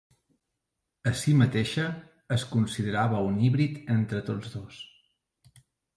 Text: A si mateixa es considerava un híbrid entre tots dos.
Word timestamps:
A 1.09 1.11
si 1.19 1.33
mateixa 1.41 1.85
es 2.37 2.45
considerava 2.55 3.23
un 3.27 3.37
híbrid 3.45 3.79
entre 3.97 4.23
tots 4.31 4.53
dos. 4.57 4.81